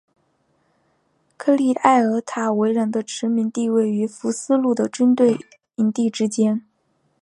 [1.37, 5.37] 科利埃尔塔维人的殖民地位于福斯路的军队
[5.75, 6.65] 营地之间。